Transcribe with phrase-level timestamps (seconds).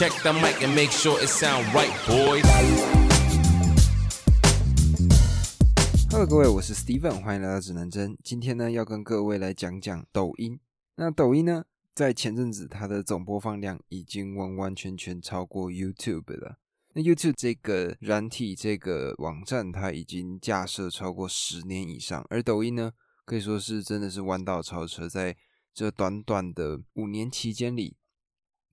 [0.00, 2.40] Check the mic and make sure it sound right, boy
[6.10, 8.16] Hello，各位，我是 Steven，欢迎来到指南针。
[8.24, 10.58] 今天呢，要跟各位来讲讲抖音。
[10.96, 16.56] 那抖音呢，在前阵子它的总播放量已经完完全全超过 YouTube 了。
[16.94, 22.92] 那 YouTube 这个软体、这个网站，它已经架设超过十年以上，而抖音呢，
[23.26, 25.36] 可以说是真的是弯道超车，在
[25.74, 27.98] 这短短的五年期间里，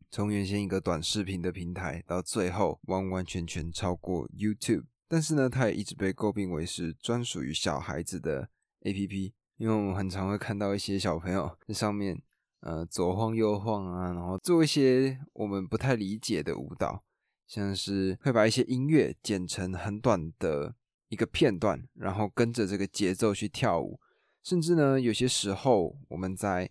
[0.10, 4.86] 从原先一个短视频的平台，到最后完完全全超过 YouTube。
[5.08, 8.50] 但是呢，它也一直被诟病为是专属于小孩子的
[8.82, 12.22] APP，因为我们很常会看到一些小朋友在上面，
[12.62, 17.04] 呃，左晃右晃啊，然后做一些我们不太理解的舞蹈。
[17.46, 20.76] 像是会把一些音乐剪成很短的
[21.08, 24.02] 一个片段，然后跟着这个节奏去跳舞，
[24.44, 26.70] 甚至呢，有些时候我们在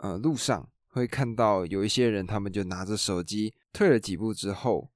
[0.00, 4.90] 呃路上会看到有一些人，他们就拿着手机退了几步之后，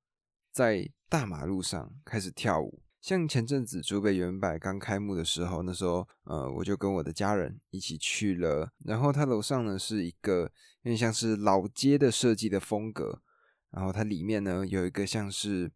[0.53, 2.83] 在大马路上开始跳舞。
[3.01, 10.51] 像前阵子竹北原百刚开幕的时候，那时候呃我就跟我的家人一起去了，然后它楼上呢是一个
[10.83, 13.21] 有点像是老街的设计的风格。
[13.71, 15.71] 然后它里面呢有一个像是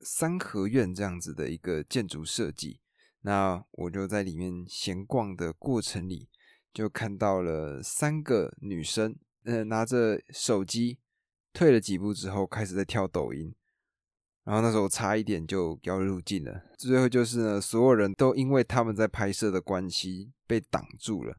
[0.00, 2.80] 三合院这样子的一个建筑设计，
[3.20, 6.28] 那我就在里面闲逛的过程里，
[6.74, 10.98] 就看到了三个女生，呃，拿着手机
[11.52, 13.54] 退了几步之后，开始在跳抖音。
[14.44, 21.36] 然后那时候差一点就要入境了，最后就是呢，所有人都因为他们在拍摄的关系被挡住了，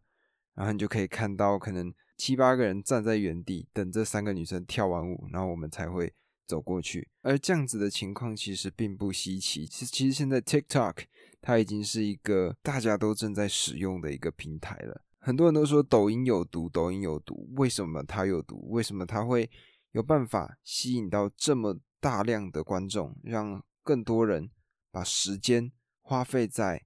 [0.55, 1.93] 然后你就可以看到可能。
[2.15, 6.13] 七八个人站在原地等这三个女生跳完舞，然后我们才会
[6.45, 7.09] 走过去。
[7.23, 9.65] 而这样子的情况其实并不稀奇。
[9.65, 11.05] 其实，其实现在 TikTok
[11.41, 15.01] 它已经是一个大家都正在使用的一个平台了。
[15.25, 17.49] 很多人都说抖音有毒，抖音有毒。
[17.55, 18.69] 为什么它有毒？
[18.69, 19.49] 为什么它会
[19.91, 24.51] 有办法吸引到这么大量的观众，让更多人
[24.91, 25.71] 把时间
[26.01, 26.85] 花费在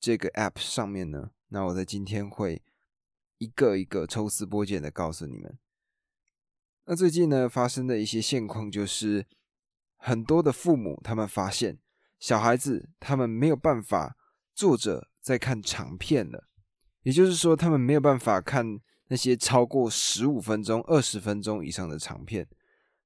[0.00, 1.32] 这个 App 上面呢？
[1.48, 2.62] 那我在今天会。
[3.38, 5.58] 一个一个抽丝剥茧的告诉你们。
[6.86, 9.26] 那最近呢发生的一些现况，就是
[9.96, 11.78] 很多的父母他们发现
[12.18, 14.16] 小孩子他们没有办法
[14.54, 16.48] 坐着在看长片了，
[17.04, 22.44] 也就是说他们没有办法看那些超过十五分钟、二十分钟以上的长片，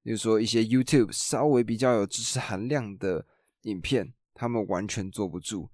[0.01, 3.27] 比如说一些 YouTube 稍微比较有知识含量的
[3.61, 5.69] 影片，他们完全坐不住。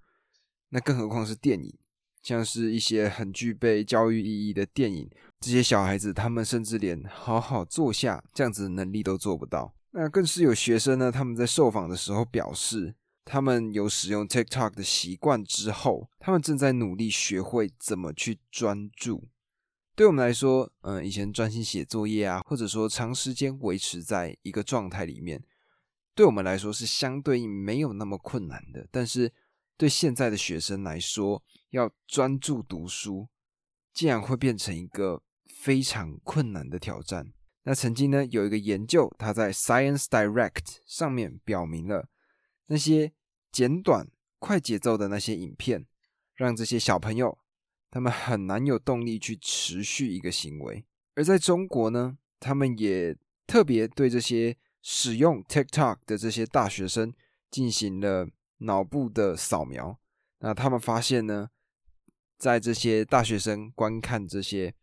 [0.70, 1.74] 那更何况是电影。
[2.22, 5.08] 像是一些很具备教育意义的电影，
[5.42, 9.72] 这些小孩子他们甚至连好好坐下这样子的能力都做不到。
[9.92, 19.28] 那更是有学生呢，他们在受访的时候表示，他们有使用 TikTok 的习惯之后，他们正在努力学会怎么去专注。
[19.96, 25.44] 对我们来说，嗯，以前专心写作业啊，或者说长时间维持在一个状态里面，
[26.14, 28.88] 对我们来说是相对应没有那么困难的。
[28.92, 29.34] 但是
[29.76, 33.28] 对现在的学生来说，要专注读书，
[33.94, 37.34] 竟然会变成一个非常困难的挑战。
[37.64, 42.08] 那曾经呢，有一个研究，它在 Science Direct 上面表明了，
[42.68, 43.14] 那些
[43.52, 44.08] 简短、
[44.40, 45.86] 快节奏的那些影片，
[46.34, 47.38] 让这些小朋友
[47.90, 50.86] 他们很难有动力去持续一个行为。
[51.16, 53.16] 而在中国呢，他们也
[53.48, 57.14] 特别对这些使用 TikTok 的这些大学生
[57.50, 60.00] 进行了脑部的扫描。
[60.40, 61.50] 那他们发现呢？
[62.38, 64.76] 在这些大学生观看这些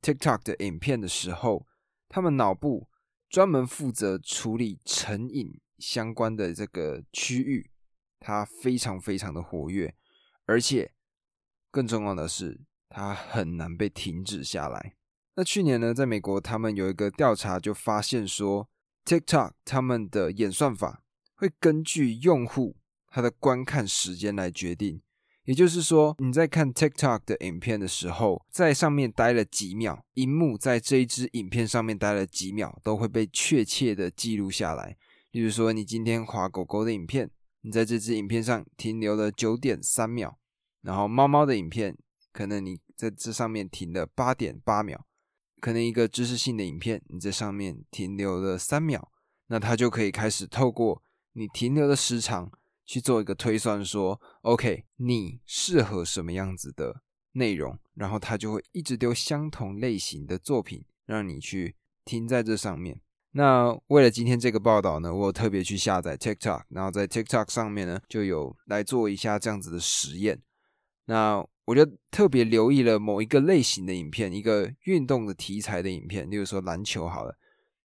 [0.00, 1.66] TikTok 的影片的时候，
[2.08, 2.88] 他们脑部
[3.28, 7.70] 专门负责处理成瘾相关的这个区域，
[8.20, 9.94] 它非常非常的活跃，
[10.46, 10.92] 而且
[11.70, 14.94] 更重要的是，它很难被停止下来。
[15.36, 18.68] 那去年呢，在美国，他们有一个调查就发现说
[19.04, 21.02] ，TikTok 他们的演算法
[21.36, 25.00] 会根据用户他的观看时间来决定。
[25.44, 34.98] 也就是说，你在看 TikTok 的影片的时候，在上面待了几秒，荧幕在这一支影片上面待了几秒，都会被确切的记录下来。
[35.30, 37.30] 例如说，你今天滑狗狗的影片，
[37.60, 40.38] 你在这支影片上停留了九点三秒，
[40.82, 41.96] 然后猫猫的影片，
[42.32, 45.06] 可能你在这上面停了八点八秒，
[45.60, 49.10] 可能一个知识性的影片，你在上面停留了三秒，
[49.46, 51.02] 那它就可以开始透过
[51.32, 52.50] 你停留的时长。
[52.90, 57.02] 去做一个推算，说 OK，你适合什么样子的
[57.32, 61.76] 内容，然后它就会一直丢相同类型的作品让你去
[62.06, 63.02] 听在这上面。
[63.32, 70.40] 那为了今天这个报道呢，我特别去下载 TikTok，然后在 TikTok 上面呢就有来做一下这样子的实验。
[71.04, 77.36] 那我就特别留意了某一个类型的影片，一个运动的题材的影片，例如说篮球好了。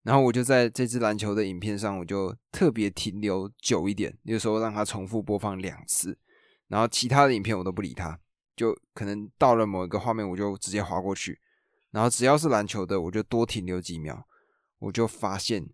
[0.02, 6.18] 然后我就在这支篮球的影片上，我就特别停留久一点，有时候让它重复播放两次，
[6.66, 8.18] 然后其他的影片我都不理它，
[8.56, 11.38] 就可能到了某一个画面，我就直接划过去，
[11.92, 14.26] 然后只要是篮球的，我就多停留几秒，
[14.82, 15.68] 我就发现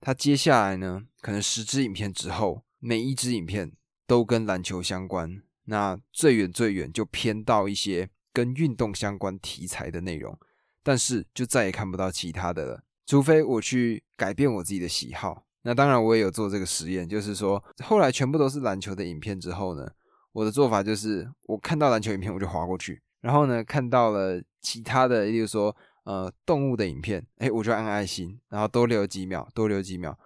[0.00, 3.72] 他接下来呢，可能十支影片之后，每一支影片
[4.06, 10.38] 都跟篮球相关，那最远最远就偏到一些跟运动相关题材的内容，
[10.82, 12.82] 但是就再也看不到其他的了。
[13.06, 19.86] 除非我去改变我自己的喜好，那当然我也有做这个实验，就是说后来全部都是篮球的影片之后呢，
[20.32, 25.74] 我的做法就是我看到篮球影片我就划过去，然后呢看到了其他的，例如说
[26.10, 30.18] 呃动物的影片，哎我就按爱心，然后多留几秒，多留几秒。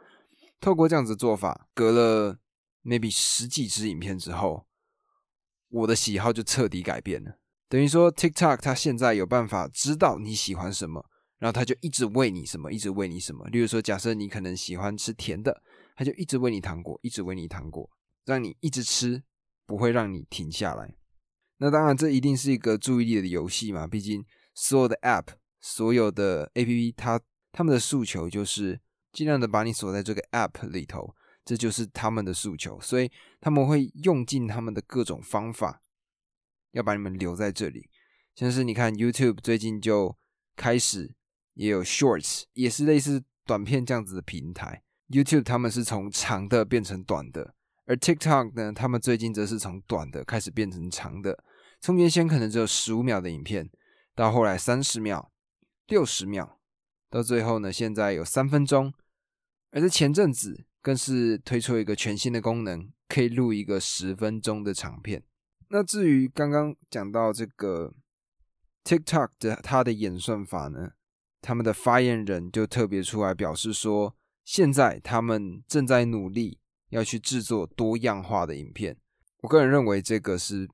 [0.61, 2.39] 透过这样子做法，隔了
[2.83, 4.67] maybe 十几支影片之后，
[5.69, 7.39] 我的喜好就彻底改变了。
[7.69, 11.05] 等于说 TikTok 它现在有办法知道你喜欢什么。
[11.39, 13.47] 然后他就一直喂你什么，一直喂你什么。
[13.49, 15.61] 例如说，假设你可能喜欢吃甜的，
[15.95, 17.91] 他就一直喂你糖果，一直喂你糖果，
[18.25, 19.23] 让你一直吃，
[19.67, 20.97] 不会让你停下来。
[21.59, 23.87] 那当然，这一定是一个注意力的游戏嘛。
[23.87, 25.27] 毕竟所有的 App，
[25.65, 27.19] 所有的 APP，它
[27.51, 28.79] 他们的诉求就是
[29.15, 32.79] 尽量的把你锁在这个 App 里头，这就是他们的诉求。
[32.83, 35.81] 所以他们会用尽他们的各种方法，
[36.73, 37.89] 要把你们留在这里。
[38.35, 40.19] 像是你看 YouTube 最近就
[40.55, 41.15] 开始。
[41.57, 44.83] 也有 Shorts，也是类似短片这样子的平台。
[45.09, 47.55] YouTube 他们是从长的变成短的，
[47.87, 51.45] 而 TikTok 呢，他们最近则是从短的开始变成长的。
[51.81, 53.71] 从原先可能只有十五秒的影片，
[54.17, 55.31] 到后来三十秒、
[55.87, 56.59] 六十秒，
[57.11, 58.93] 到最后呢，现在有三分钟。
[59.71, 65.23] 而在前阵子，更是推出一个全新的功能，可以录一个十分钟的长片。
[65.69, 67.93] 那至于刚刚讲到这个
[68.85, 70.93] TikTok 的它的演算法呢？
[71.41, 76.59] 他们的发言人就特别出来表示说，现在他们正在努力
[76.89, 78.97] 要去制作多样化的影片。
[79.43, 80.69] 我个人认为这个是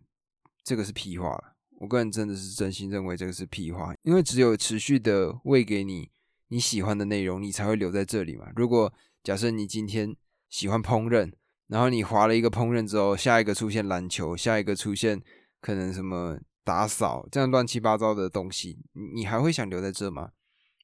[0.62, 6.10] 这个是屁话了我个人真的是真心认为这个是屁话，因为只有持续的喂给你
[6.48, 8.46] 你喜欢的内容，你才会留在这里嘛。
[8.54, 8.92] 如果
[9.24, 10.14] 假设你今天
[10.50, 11.32] 喜欢烹饪，
[11.68, 15.22] 然后你划了一个烹饪之后，下一个出现篮球，下一个出现
[15.62, 18.78] 可能什么打扫这样乱七八糟的东西，
[19.14, 20.32] 你还会想留在这吗？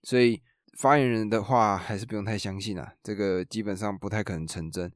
[0.02, 0.40] 所以
[0.78, 4.90] 发言人的话还是不用太相信啊，这个基本上不太可能成真。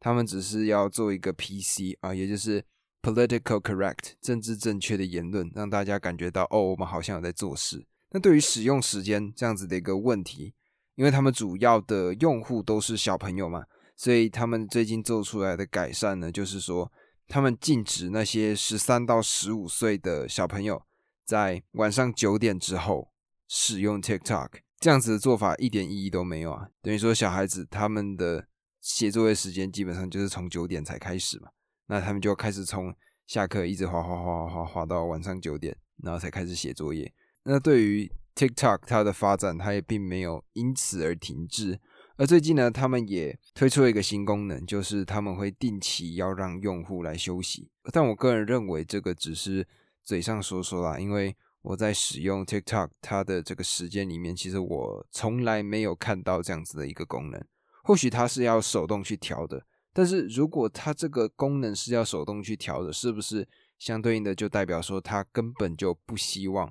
[0.00, 2.64] 他们只是要做一个 PC 啊，也就是
[3.04, 7.86] political correct 政治正确的言论，让大家感觉到哦，我们好像有在做事。
[8.10, 10.54] 那对于使用时间这样子的一个问题，
[10.94, 13.64] 因为他们主要的用户都是小朋友嘛，
[13.94, 16.90] 所以他们最近做出来的改善呢，就是说
[17.28, 20.82] 他们禁止那些十三到十五岁的小朋友
[21.26, 23.10] 在晚上九点之后。
[23.46, 24.48] 使用 TikTok
[24.80, 26.66] 这样子的做法一点意义都没有啊！
[26.80, 28.48] 等于说小孩子他们的
[28.80, 31.50] 写作业时间基本上就是从九点才开始嘛，
[31.86, 32.94] 那他们就开始从
[33.26, 37.12] 下课一直滑滑滑滑滑到晚上九点，然后才开始写作业。
[37.44, 41.80] 那对于 TikTok 它的发展，它也并没有因此而停滞。
[42.16, 47.68] 而最近呢，他们也推出了一个新功能，就是他们会定期要让用户来休息。
[47.92, 49.66] 但我个人认为这个只是
[50.02, 51.36] 嘴上说说啦，因为。
[51.64, 57.42] 我在使用 TikTok，它的这个时间里面，其实我从来没有看到这样子的一个功能。
[57.84, 59.64] 或许它是要手动去调的，
[59.94, 63.48] 但是如果它这个功能是要手动去调的，是不是
[63.78, 66.70] 相对应的就代表说它根本就不希望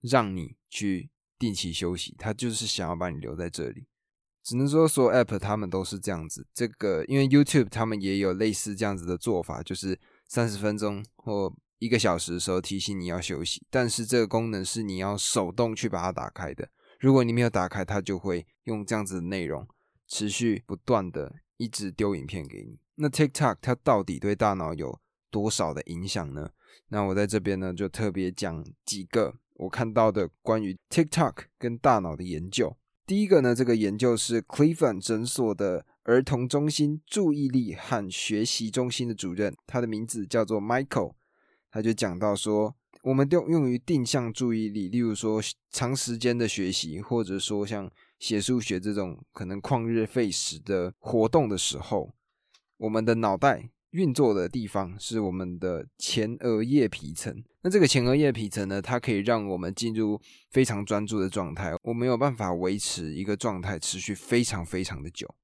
[0.00, 2.14] 让你去定期休息？
[2.16, 3.86] 它就是想要把你留在这里。
[4.44, 6.46] 只能说，所有 App 他们都是这样子。
[6.54, 9.98] 这个因为 YouTube 他们也有类似这样子的做法，就是
[10.28, 11.52] 三十分钟或。
[11.80, 16.68] 一个小时的时候提醒你要休息，但是这个功能是你要手动去把它打开的。
[16.98, 19.66] 如果你没有打开，它就会用这样子的内容
[20.06, 22.78] 持续不断的一直丢影片给你。
[22.94, 24.98] 那 TikTok 它到底对大脑有
[25.30, 26.50] 多少的影响呢？
[26.88, 32.76] 那我在这边呢就特别讲几个我看到的关于 TikTok 跟大脑的研究。
[33.06, 41.14] 第一个呢，这个研究是 Cleveland 诊所的儿童中心注意力和学习中心的主任，他的名字叫做 Michael。
[41.70, 45.40] 他就讲到说，我们用用于定向注意力，例如说
[45.70, 47.90] 长时间的学习，或者说像
[48.20, 52.14] 写数学这种可能旷日费时的活动的时候，
[52.76, 57.42] 我们的脑袋运作的地方是我们的前额叶皮层。
[57.62, 65.34] 那这个前额叶皮层呢，它可以让我们进入非常专注的状态，我没有办法维持一个状态持续非常非常的久。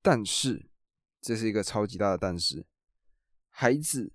[0.00, 0.70] 但是，
[1.20, 2.64] 这是一个超级大的但是，
[3.50, 4.12] 孩子。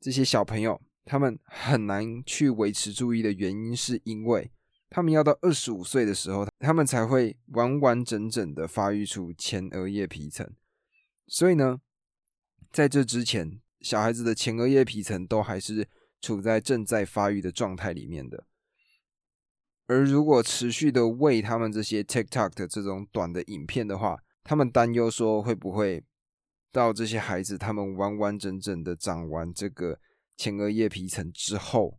[0.00, 4.50] 这些小朋友他们很难去维持注意的原因，是因为
[4.94, 10.48] 他们要到二十五岁的时候，他们才会完完整整的发育出前额叶皮层。
[11.26, 11.80] 所以呢，
[12.70, 15.88] 在这之前，小孩子的前额叶皮层都还是
[16.20, 18.46] 处在正在发育的状态里面的。
[19.88, 26.04] 而如果持续的喂他们这些 TikTok 的这种短的影片的话，他们担忧说会不会
[26.70, 29.98] 到这些孩子他们完完整整的长完这个
[30.36, 31.98] 前额叶皮层之后，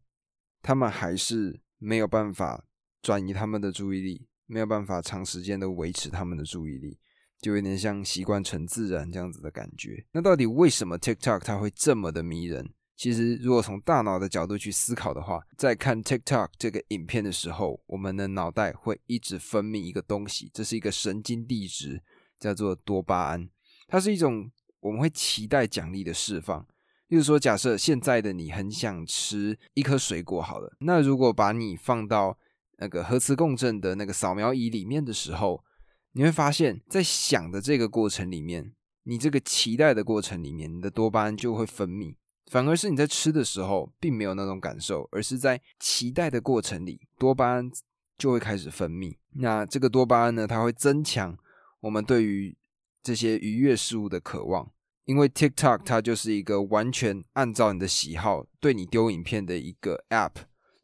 [0.61, 2.63] 他们还是没有办法。
[3.05, 6.97] 转移他们的注意力，没有办法长时间的维持他们的注意力，
[7.39, 10.03] 就有点像习惯成自然这样子的感觉。
[10.11, 12.73] 那到底为什么 TikTok 它会这么的迷人？
[12.95, 22.01] 其实，如果从大脑的角度去思考的话，在看 TikTok 这个影片的时候，我们的脑袋会一直分泌一个东西，这是一个神经递质，
[22.39, 23.47] 叫做多巴胺。
[23.87, 26.65] 它是一种我们会期待奖励的释放。
[27.09, 32.39] 例如说，假设现在的你很想吃一颗水果，好了，那如果把你放到
[32.77, 35.63] 那个核磁共振的那个扫描仪里面的时候，
[36.13, 42.15] 你会发现在想的这个过程里面，你这个期待的过程里面，你的多巴胺就会分泌；
[42.51, 47.71] 反而是你在吃的时候，并没有那种感受，而是在期待的过程里，多巴胺
[48.17, 49.15] 就会开始分泌。
[49.33, 51.37] 那这个多巴胺呢，它会增强
[51.81, 52.55] 我们对于
[53.01, 54.71] 这些愉悦事物的渴望，
[55.05, 60.31] 因为 TikTok 它就是一个完全按照你的喜好对你丢影片的一个 App。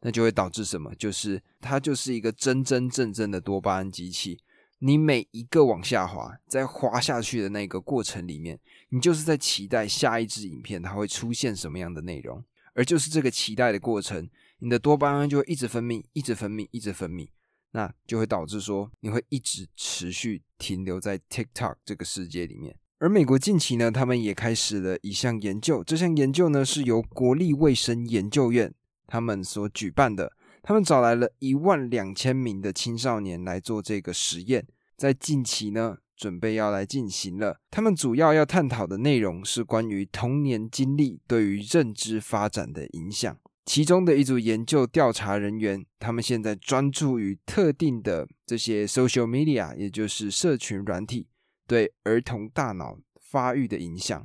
[0.04, 0.92] 那就会导致什么？
[0.96, 4.40] 就是它就是一个真真正正的多巴胺机器。
[4.80, 12.44] 你每一个往下滑，在滑下去的那个过程里面，你就是在期待下一支影片它会出现什么样的内容。
[12.74, 14.28] 而就是这个期待的过程，
[14.58, 17.28] 你的多巴胺就会一直分泌，一直分泌，一直分泌。
[17.70, 22.76] 那就会导致说，你会一直持续停留在 TikTok 这个世界里面。
[22.98, 25.84] 而美国近期呢，他们也开始了一项研究。
[25.84, 28.74] 这项研究呢，是由国立卫生研究院。
[29.06, 34.64] 他们所举办的，他们找来了一万两千名的青少年来做这个实验，
[34.96, 37.60] 在近期呢，准备要来进行了。
[37.68, 43.36] 他们主要要探讨的内容是关于童年经历对于认知发展的影响。
[43.66, 51.26] 其中的一组研究调查人员，他们现在专注于特定的这些 social media，也就是社群软体
[51.66, 54.24] 对儿童大脑发育的影响。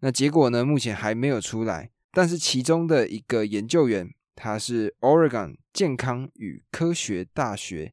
[0.00, 4.12] 那结果呢，目前还没有出来，但是其中的一个研究员。
[4.40, 7.92] 他是 Oregon 健康与科学大学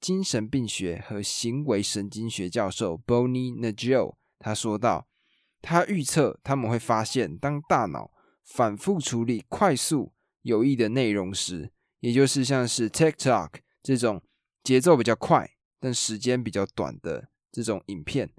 [0.00, 4.16] 精神病学和行为神经学教授 Bonnie Nagel。
[4.40, 5.06] 他说道
[5.62, 8.10] ：“他预测他们会发现，当大脑
[8.44, 10.12] 反复处理快速
[10.42, 13.50] 有益的内容时，也就是像是 TikTok
[13.80, 14.20] 这种
[14.64, 18.32] 节奏比较快但时间比较短的这种影片、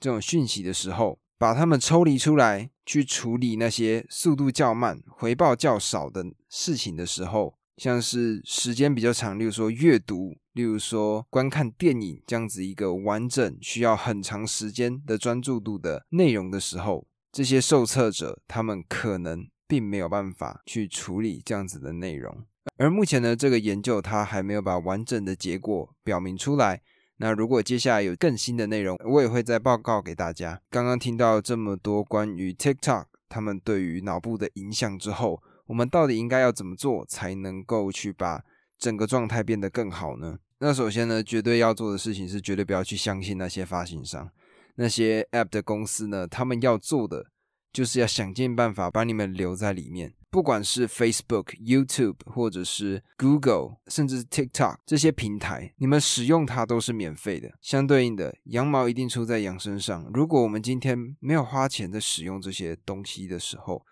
[0.00, 22.34] 这种讯息的时候。”把他们抽离出来，去处理那些速度较慢、回报较少的事情的时候，像是时间比较长，例如说阅读，例如说观看电影这样子一个完整、需要很长时间的专注度的内容的时候，这些受测者他们可能并没有办法去处理这样子的内容。
[22.78, 26.80] 而目前呢，这个研究它还没有把完整的结果表明出来。
[27.18, 30.60] 那如果接下来有更新的内容，我也会再报告给大家。
[30.68, 38.42] 刚刚听到这么多关于 TikTok 他们对于脑部的影响之后，我们到底应该要怎么做才能够去把
[38.78, 40.38] 整个状态变得更好呢？
[40.58, 44.30] 那首先呢，绝对要做的事情是绝对不要去相信那些发行商、
[44.76, 47.26] 那些 App 的公司呢，他们要做的
[47.72, 50.14] 就是要想尽办法把你们留在里面。
[50.34, 57.52] 不管是 Facebook、YouTube，或者是 Google，甚至 TikTok 这些平台，你们使用它都是免费的。
[57.60, 60.10] 相对应的，羊毛一定出在羊身上。
[60.12, 63.86] 如果我们今天没有花钱在使用这些东西的时候，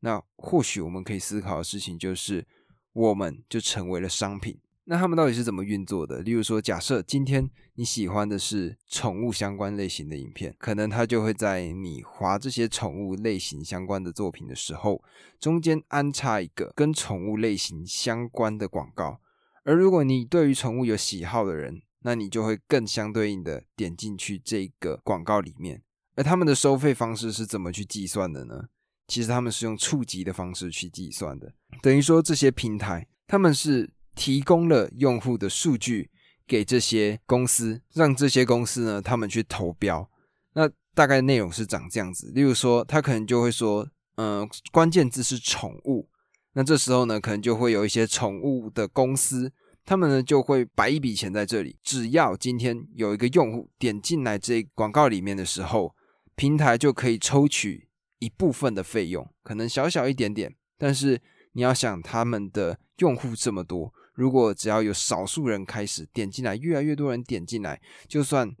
[0.00, 2.46] 那或许我们可以思考的事情就是，
[2.92, 4.58] 我们就成为了商品。
[4.88, 6.20] 那他们到底是怎么运作的？
[6.20, 15.02] 例如说，假设今天你喜欢的是宠物相关类型的影片，可能它就会在你划这些宠物类型相关的作品的时候，
[15.40, 19.20] 中间安插一个跟宠物类型相关的广告。
[19.64, 25.82] 而如果你对于宠物有喜好的人，那你就会更相对应的点进去这个广告里面。
[26.14, 28.68] 而他们的收费方式是怎么去计算的呢？
[29.08, 31.52] 其实他们是用触及的方式去计算的，
[31.82, 33.90] 等于说这些平台他们是。
[34.16, 36.10] 提供了用户的数据
[36.44, 40.10] 给这些公司，让这些公司呢，他们去投标。
[40.54, 46.08] 那大概内容是长这样子，例如说，他可能就会说，嗯，关键字是宠物。
[46.54, 49.52] 那这时候呢，可能就会有一些宠物的公司，
[49.84, 51.76] 他们呢就会摆一笔钱在这里。
[51.82, 55.94] 只要今天有一个用户点进来这广告里面的时候，
[56.34, 61.20] 平台就可以抽取一部分的费用，可能小小一点点，但是
[61.52, 63.92] 你要想他们的用户这么多。
[64.16, 68.56] 如果只要有少数人开始点进来，越来越多人点进来，就算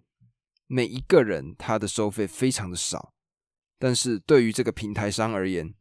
[0.66, 3.14] 每一个人他的收费非常的少，
[3.78, 5.74] 但是对于这个平台商而言，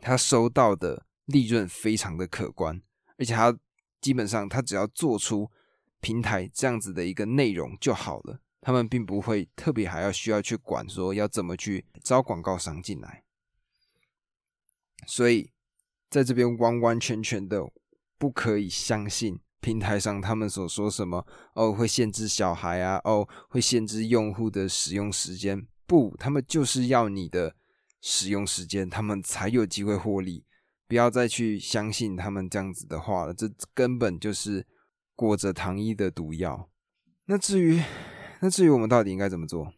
[0.00, 2.80] 他收到的利润非常的可观，
[3.18, 3.54] 而且他
[4.00, 5.50] 基本上他只要做出
[6.00, 13.22] 平台这样子的一个内容就好了，他们并不会特别还要需要去管说要怎么去招广告商进来，
[15.06, 15.52] 所以
[16.08, 17.70] 在这边完完全全的。
[18.18, 25.66] 不可以相信平台上他们所说什么哦，会限制小孩啊，哦，会限制用户的使用时间。
[25.86, 27.54] 不，他们就是要你的
[28.00, 30.44] 使用时间，他们才有机会获利。
[30.86, 34.66] 不要再去相信他们这样子的话了，这根本就是
[35.14, 36.68] 裹着糖衣的毒药。
[37.26, 37.80] 那至于，
[38.40, 39.72] 那至于我们到底应该怎么做？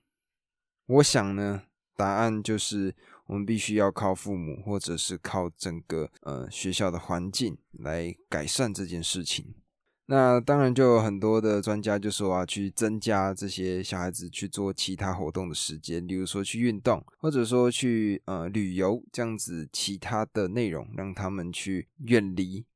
[0.87, 2.97] 我想呢，答案就是。
[3.31, 9.55] 我们必须要靠父母，或者是靠整个呃学校的环境来改善这件事情。
[10.07, 22.67] 那当然就有很多的专家就说啊，去增加这些小孩子去做其他活动的时间，比如说去运动，或者说去呃旅游这样子其他的内容，让他们去远离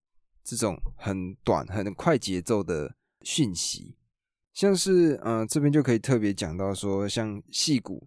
[0.44, 3.96] 这种很短很快节奏的讯息。
[4.52, 8.06] 像是呃这边就可以特别讲到说，像戏骨。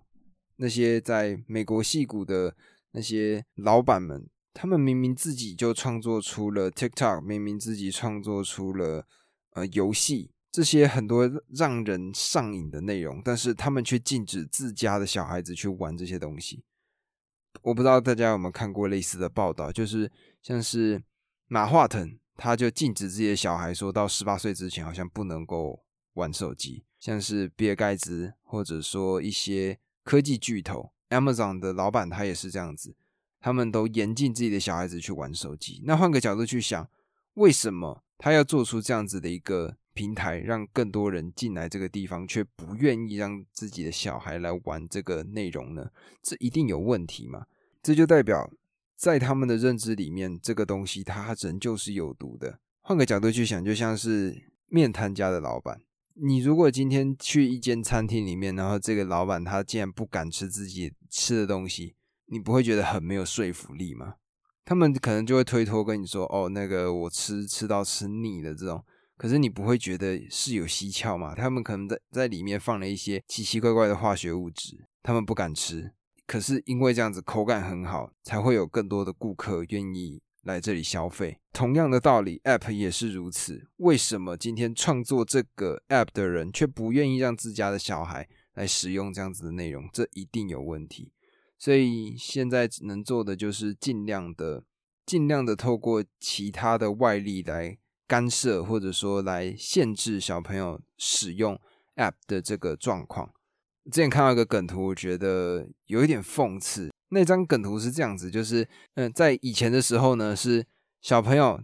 [0.57, 2.55] 那些在美国戏骨的
[2.91, 9.05] 那些老板们，他们明明自己就创作出了 TikTok，明明自己创作出了
[9.51, 16.63] 呃游戏，这些很多让人上瘾的内容，但是他们却禁止自家的小孩子去玩这些东西。
[17.61, 20.11] 我不知道大家有没有看过类似的报道，就是
[20.41, 21.03] 像是
[21.47, 25.83] 马化腾，他就禁止自己的小孩说到十八岁之前好像不能够
[26.13, 29.77] 玩手机，像是比尔盖茨，或者说一些。
[30.07, 32.95] 科技巨头 Amazon 的老板他也是这样子，
[33.41, 35.81] 他们都严禁自己的小孩子去玩手机。
[35.83, 36.89] 那换个角度去想，
[37.33, 45.91] 为什么他要做出这样子的一个平台，让更多人进来这个地方，却不愿意让自己的小孩来玩这个内容呢？
[46.23, 47.47] 这一定有问题嘛？
[47.84, 48.49] 这就代表
[48.95, 52.60] 在他们的认知里面，这个东西它仍旧是有毒的。
[52.79, 55.82] 换个角度去想，就像是面摊家的老板。
[56.19, 64.15] 你如果今天去一间餐厅里面，然后这个老板他竟然不敢吃自己吃的东西，你不会觉得很没有说服力吗？
[64.65, 68.84] 他们可能就会推脱跟你说：“哦，那个我吃吃到吃腻的这种。”
[69.15, 71.34] 可是你不会觉得是有蹊跷吗？
[71.36, 75.91] 他们可能在在里面放了一些奇奇怪怪的化学物质，他们不敢吃。
[76.25, 80.21] 可是因为这样子口感很好，才会有更多的顾客愿意。
[80.47, 83.67] 来这里消费，同样的道理，App 也是如此。
[83.75, 89.89] 为什么今天创作这个 App 的人却不愿意让自家的小孩来使用这样子的内容？
[89.91, 91.12] 这一定有问题。
[91.60, 94.63] 所以现在能做的就是尽量的、
[95.05, 101.60] 尽量的透过其他的外力来干涉，或者说来限制小朋友使用
[101.97, 103.33] App 的这个状况。
[103.91, 106.89] 之前看到一个梗图，我觉得有一点讽刺。
[107.10, 110.65] 那张梗图是这样子，就是嗯，在以前的时候呢，是
[111.02, 111.63] 小朋友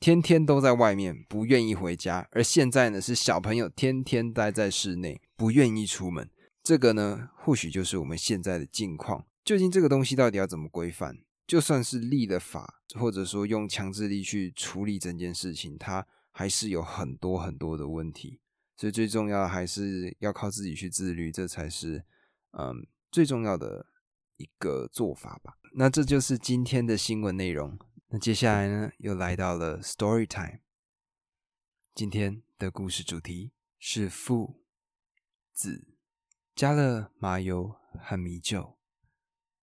[0.00, 6.28] 天天都在外面，不愿意回家；而现在呢，是小朋友天天待在室内，不愿意出门。
[6.62, 9.26] 这个呢，或许就是我们现在的境况。
[9.44, 11.18] 究竟这个东西到底要怎么规范？
[11.46, 18.40] 就算是立了法，或者说用强制力去处理整件事情，它还是有很多很多的问题。
[18.76, 22.04] 所以最重要的还是要靠自己去自律，这才是
[22.58, 23.86] 嗯最重要的。
[24.40, 25.58] 一个做法吧。
[25.74, 27.78] 那这就是今天的新闻内容。
[28.08, 30.60] 那接下来呢，又来到了 story time。
[31.94, 34.64] 今天的故事主题是父
[35.52, 35.86] 子。
[36.54, 38.78] 加了麻油和米酒，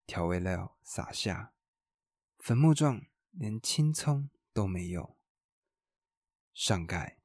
[0.05, 1.53] 调味料撒下，
[2.39, 5.17] 粉末状，连青葱都没有。
[6.53, 7.19] 上盖，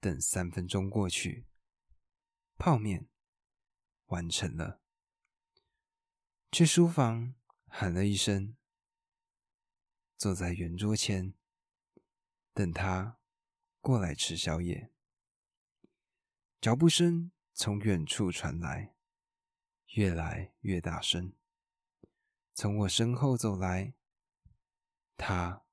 [0.00, 1.46] 等三分钟过去，
[2.56, 3.08] 泡面
[4.06, 4.79] 完成了。
[6.52, 7.32] 去书房
[7.68, 8.56] 喊了一声，
[10.18, 11.32] 坐在圆桌前，
[12.52, 13.20] 等他
[13.80, 14.90] 过来吃宵夜。
[16.60, 18.96] 脚步声从远处传来，
[19.94, 21.32] 越来越大声。
[22.52, 23.94] 从我身后走来，
[25.16, 25.64] 他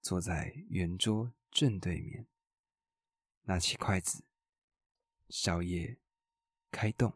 [0.00, 2.28] 坐在圆桌正对面，
[3.42, 4.24] 拿起筷子，
[5.28, 5.98] 宵夜
[6.70, 7.12] 开动。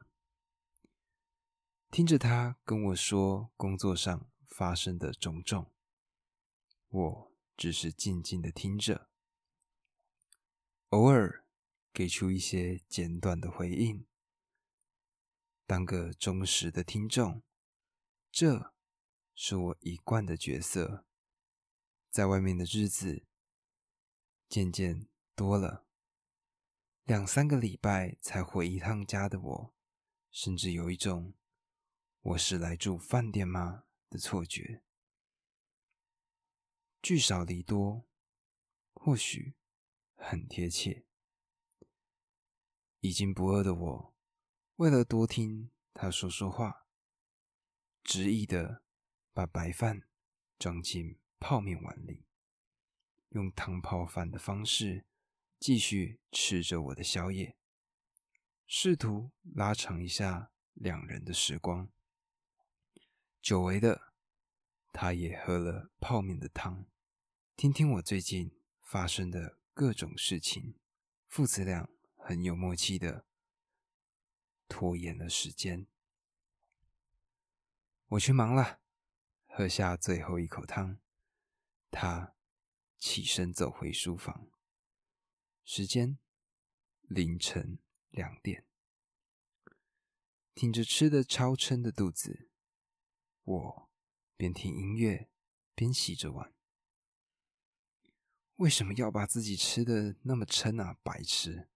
[1.94, 5.70] 听着他跟我说工作上发生的种种，
[6.88, 9.08] 我只是静静的听着，
[10.88, 11.44] 偶尔
[11.92, 14.04] 给出一些简短的回应，
[15.66, 17.44] 当个忠实的听众，
[18.32, 18.74] 这
[19.36, 21.06] 是我一贯的角色。
[22.10, 23.24] 在外面的日子，
[24.48, 25.86] 渐渐多了。
[27.04, 29.74] 两三个礼拜才回一趟家的我，
[30.32, 31.34] 甚至有一种
[32.24, 34.82] 我是来住饭店吗的错觉。
[37.02, 38.08] 聚少离多，
[38.94, 39.52] 或许
[40.14, 41.04] 很贴切。
[43.00, 44.14] 已经不饿的我，
[44.76, 46.86] 为了多听他说说话，
[48.02, 48.82] 执意的
[49.34, 50.08] 把白饭
[50.58, 52.24] 装进泡面碗里，
[53.28, 55.04] 用汤泡饭的方式
[55.60, 57.58] 继续吃着我的宵夜，
[58.66, 61.90] 试图拉长一下两人的时光。
[63.44, 64.14] 久违的，
[64.90, 66.86] 他也喝了泡面的汤，
[67.56, 70.78] 听听我最近发生的各种事情，
[71.28, 71.86] 父子俩。
[72.16, 73.26] 很有默契的
[74.66, 75.86] 拖延了时间，
[78.06, 78.80] 我去忙了，
[79.44, 80.98] 喝下最后一口汤，
[81.90, 82.34] 他
[82.96, 84.48] 起身走回书房。
[85.64, 86.18] 时间
[87.02, 87.78] 凌晨
[88.08, 88.64] 两点，
[90.54, 92.48] 挺着吃的超撑的肚子，
[93.44, 93.88] 我
[94.36, 95.28] 边听音乐
[95.74, 96.52] 边洗着碗。
[98.56, 100.96] 为什么要把自己吃的那么撑啊？
[101.02, 101.68] 白痴！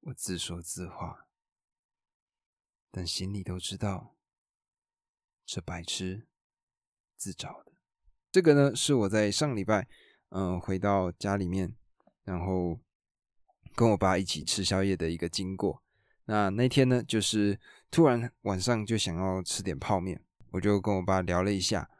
[0.00, 1.26] 我自说自话，
[2.90, 4.16] 但心里都知道，
[5.44, 6.28] 这白痴
[7.16, 7.72] 自找的。
[8.30, 9.88] 这个呢，是我在上礼拜，
[10.28, 11.76] 嗯，回到家里面，
[12.24, 12.80] 然后
[13.74, 15.82] 跟我爸一起吃宵夜的一个经过。
[16.26, 17.60] 那那天呢，就是
[17.92, 20.18] 突然晚上就想要吃点泡面，
[20.52, 21.90] 我就跟我爸聊了一下，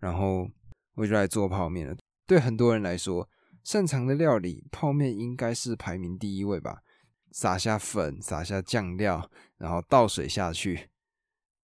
[0.00, 0.50] 然后
[0.96, 1.96] 我就来做泡面了。
[2.26, 3.30] 对很多人来说，
[3.62, 6.82] 擅长的料理，泡面应该是排名第一位吧。
[7.30, 10.90] 撒下粉，撒下酱料，然后倒水下去，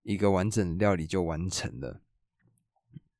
[0.05, 2.01] 一个完整的料理就完成了。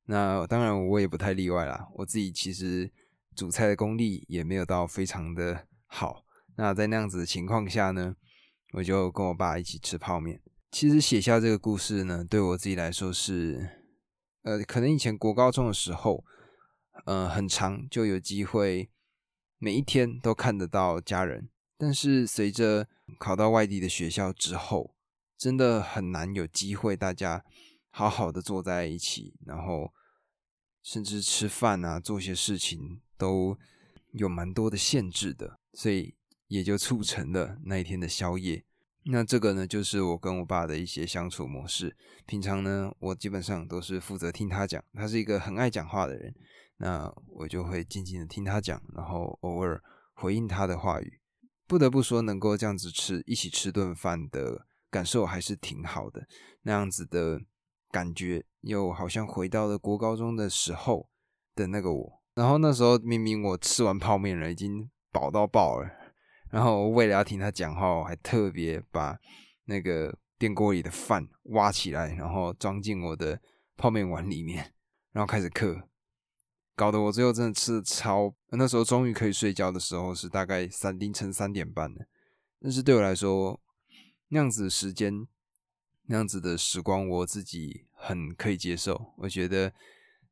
[0.05, 1.89] 那当然，我也不太例外啦。
[1.95, 2.89] 我自己其实
[3.35, 6.23] 煮菜的功力也没有到非常的好。
[6.55, 8.15] 那在那样子的情况下呢，
[8.71, 10.39] 我就跟我爸一起吃泡面。
[10.73, 13.69] 其实写下这个故事呢，对我自己来说是，
[14.41, 16.25] 呃，可能以前国高中的时候，
[17.05, 18.89] 呃，很长就有机会，
[19.59, 21.47] 每一天都看得到家人。
[21.77, 22.87] 但是随着
[23.19, 24.95] 考到外地的学校之后，
[25.37, 27.45] 真的很难有机会大家
[27.91, 29.93] 好好的坐在一起，然后
[30.81, 33.55] 甚至吃饭啊，做些事情都
[34.13, 36.15] 有蛮多的限制的，所以
[36.47, 38.65] 也就促成了那一天的宵夜。
[39.05, 41.95] 那这个呢，就是我跟我爸的一些相处模式。
[42.25, 46.33] 平常呢，我基本上都是负责听他讲，他是一个很爱讲话的人，
[46.77, 49.81] 那我就会静静的听他讲，然后偶尔
[50.13, 51.19] 回应他的话语。
[51.67, 56.25] 不得不说，能够这样子吃一起吃顿饭的感受还是挺好的。
[56.61, 57.41] 那样子的
[57.91, 61.09] 感觉，又好像回到了国高中的时候
[61.55, 62.21] 的那个我。
[62.35, 65.89] 然后那时候明明我吃完泡面了，已经饱到爆了。
[66.53, 69.17] 然后为了要听他讲话，我还特别把
[69.65, 73.41] 那个电锅里的饭挖起来，然后装进我的
[73.75, 74.71] 泡面碗里面，
[75.13, 75.89] 然后开始嗑。
[76.75, 82.05] 搞得我最后真的吃的超，那时候终于可以睡觉的时候是大概三凌晨三点半了。
[82.61, 83.59] 但是对我来说，
[84.27, 85.27] 那样子的时间，
[86.05, 89.13] 那样子的时光，我自己很可以接受。
[89.17, 89.73] 我觉得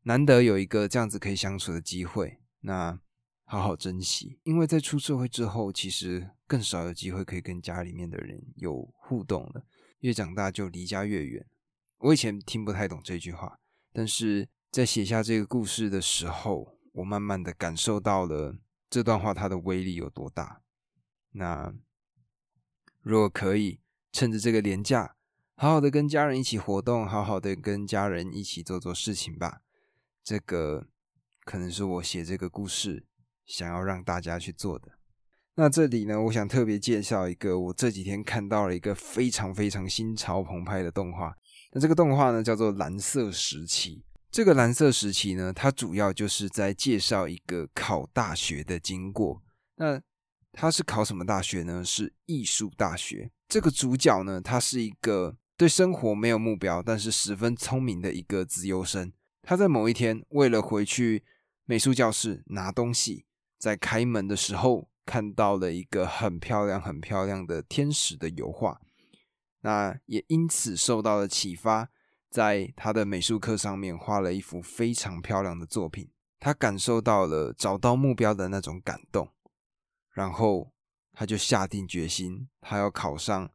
[0.03, 2.99] 难得有一个这样子可以相处的机会，那
[3.51, 4.39] 好好珍惜。
[4.43, 9.65] 因为在出社会之后，其实更少有机会可以跟家里面的人有互动了。
[9.99, 11.45] 越长大就离家越远。
[11.97, 13.59] 我以前听不太懂这句话，
[13.91, 14.49] 但是。
[14.71, 18.55] 在写下这个故事的时候，我慢慢的感受到了
[18.89, 20.61] 这段话它的威力有多大。
[21.31, 21.73] 那
[23.01, 23.81] 如果可以
[24.13, 25.17] 趁着这个年假，
[25.55, 29.61] 好好的跟家人一起活动，好好的跟家人一起做做事情吧。
[30.23, 30.87] 这个
[31.43, 33.05] 可能是我写这个故事
[33.51, 34.87] 想要让大家去做的。
[35.55, 41.35] 那这里呢，我想特别介绍一个我这几天看到了一个非常非常心潮澎湃的动画。
[41.73, 43.97] 那这个动画呢，叫做《蓝色时期》。
[44.31, 49.41] 这个蓝色时期呢，它主要就是在介绍一个考大学的经过。
[49.75, 50.01] 那
[50.53, 51.83] 他是考什么大学呢？
[51.83, 53.31] 是艺术大学。
[53.49, 59.11] 这个主角呢，他是一个对生活没有目标，但是十分聪明的一个自由生。
[59.41, 61.23] 他在某一天为了回去
[61.65, 63.25] 美术教室拿东西，
[63.61, 68.81] 在开门的时候看到了一个很漂亮、很漂亮的天使的油画，
[69.59, 71.91] 那也因此受到了启发。
[72.27, 79.29] 在他的美术课上面画了一幅非常漂亮的作品，他感受到了找到目标的那种感动，
[80.11, 80.71] 然后
[81.11, 83.51] 他就下定决心，他要考上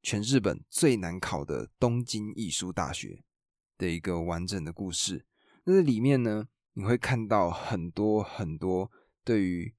[0.00, 3.24] 全日本最难考的东京艺术大学
[3.76, 5.26] 的一个完整的故事。
[5.64, 8.90] 那里面呢，你会看到很多很多
[9.24, 9.74] 对于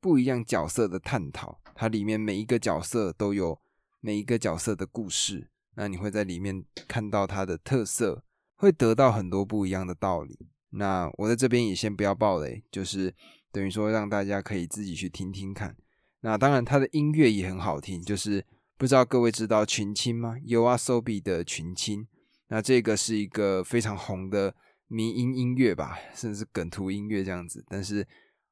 [0.00, 3.60] 不一样角色的探讨，它里面每一个角色都有
[4.00, 8.24] 每一个角色的故事，那你会在里面看到它的特色，
[8.56, 10.48] 会得到很多不一样的道理。
[10.70, 13.14] 那我在这边也先不要爆雷，就是
[13.50, 15.76] 等于说让大家可以自己去听听看。
[16.20, 18.44] 那当然，它的音乐也很好听，就是
[18.76, 22.06] 不知道各位知道群青吗？You are so b 的群青，
[22.48, 24.54] 那这个是一个非常红的
[24.86, 27.64] 迷音音乐吧， 甚至梗图音乐这样子。
[27.68, 28.06] 但是，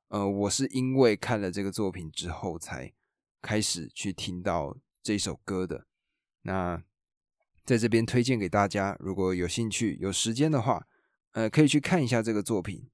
[0.08, 2.92] 呃，我是因为看了这个作品之后，才
[3.40, 5.86] 开始去听到这首歌的。
[6.42, 6.82] 那
[7.64, 10.86] 在这边推荐给大家，如果有兴趣、有时间的话。
[11.36, 12.88] 呃，可以去看一下这个作品。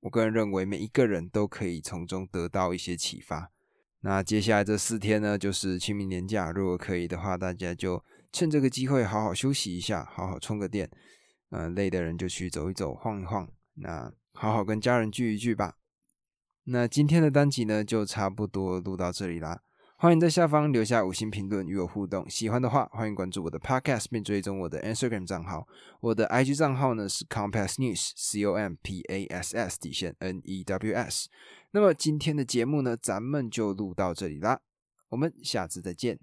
[0.00, 3.52] 我个人认为，每一个人都可以从中得到一些启发。
[4.00, 6.50] 那接下来这四天呢，就是清明年假。
[6.50, 10.90] 如果可以的话，大家就趁这个机会好好休息一下，好好充个电。
[11.56, 13.48] 嗯，累的人就去走一走、晃一晃。
[13.76, 15.76] 那好好跟家人聚一聚吧。
[16.64, 19.62] 那今天的单集呢，就差不多录到这里啦。
[19.96, 25.66] 欢迎在下方留下五星评论与我互动，喜欢的话欢迎关注我的 Podcast 并追踪我的 Instagram 账号。
[26.00, 30.94] 我的 IG 账号呢是 Compass News C O M P A S S 底线 N E W
[30.94, 31.30] S。
[31.70, 34.60] 那么今天的节目呢，咱们就录到这里啦，
[35.08, 36.18] 我们下次再见。